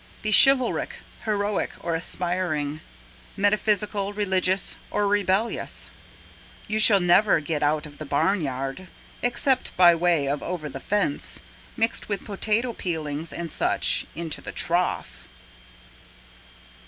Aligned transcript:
Be 0.23 0.31
chivalric, 0.33 0.95
heroic, 1.25 1.73
or 1.79 1.93
aspiring, 1.93 2.81
Metaphysical, 3.37 4.13
religious, 4.13 4.77
or 4.89 5.07
rebellious, 5.07 5.91
You 6.67 6.79
shall 6.79 6.99
never 6.99 7.39
get 7.39 7.61
out 7.61 7.85
of 7.85 7.99
the 7.99 8.05
barnyard 8.07 8.87
Except 9.21 9.77
by 9.77 9.93
way 9.93 10.25
of 10.27 10.41
over 10.41 10.69
the 10.69 10.79
fence 10.79 11.43
Mixed 11.77 12.09
with 12.09 12.25
potato 12.25 12.73
peelings 12.73 13.31
and 13.31 13.51
such 13.51 14.07
into 14.15 14.41
the 14.41 14.51
trough! 14.51 15.27